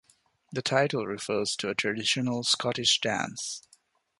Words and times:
The 0.51 0.63
title 0.63 1.05
refers 1.05 1.55
to 1.57 1.69
a 1.69 1.75
traditional 1.75 2.43
Scottish 2.43 2.99
dance. 3.01 3.61